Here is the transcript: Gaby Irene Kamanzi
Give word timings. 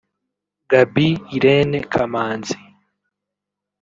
Gaby 0.69 1.07
Irene 1.35 1.79
Kamanzi 1.91 2.57